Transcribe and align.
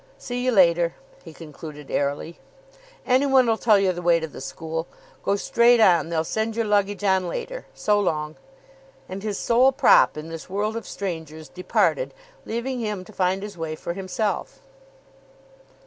See 0.17 0.43
you 0.43 0.51
later," 0.51 0.95
he 1.23 1.31
concluded 1.31 1.91
airily. 1.91 2.39
"Any 3.05 3.27
one'll 3.27 3.55
tell 3.55 3.77
you 3.77 3.91
the 3.93 4.01
way 4.01 4.19
to 4.19 4.25
the 4.25 4.41
school. 4.41 4.87
Go 5.21 5.35
straight 5.35 5.79
on. 5.79 6.09
They'll 6.09 6.23
send 6.23 6.55
your 6.55 6.65
luggage 6.65 7.03
on 7.03 7.27
later. 7.27 7.67
So 7.75 7.99
long." 7.99 8.35
And 9.07 9.21
his 9.21 9.37
sole 9.37 9.71
prop 9.71 10.17
in 10.17 10.29
this 10.29 10.49
world 10.49 10.75
of 10.75 10.87
strangers 10.87 11.47
departed, 11.49 12.15
leaving 12.45 12.79
him 12.79 13.05
to 13.05 13.13
find 13.13 13.43
his 13.43 13.59
way 13.59 13.75
for 13.75 13.93
himself. 13.93 14.59